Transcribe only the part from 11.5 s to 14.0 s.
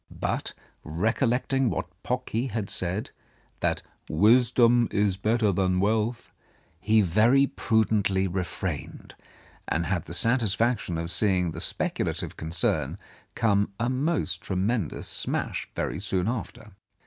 the speculative concern come a